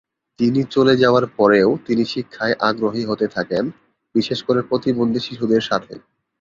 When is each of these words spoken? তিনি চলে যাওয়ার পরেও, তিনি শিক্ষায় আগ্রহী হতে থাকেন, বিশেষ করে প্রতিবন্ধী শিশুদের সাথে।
তিনি 0.39 0.61
চলে 0.71 0.93
যাওয়ার 0.95 1.25
পরেও, 1.37 1.69
তিনি 1.87 2.03
শিক্ষায় 2.05 2.55
আগ্রহী 2.59 3.03
হতে 3.05 3.25
থাকেন, 3.27 3.63
বিশেষ 4.15 4.39
করে 4.43 4.59
প্রতিবন্ধী 4.61 5.19
শিশুদের 5.19 5.61
সাথে। 5.61 5.93